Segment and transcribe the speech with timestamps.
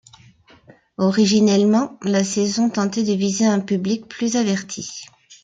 [0.97, 5.05] Originellement, la saison tentait de viser un public plus averti.